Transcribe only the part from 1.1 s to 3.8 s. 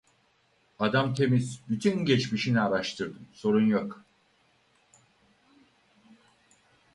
temiz, bütün geçmişini araştırdım, sorun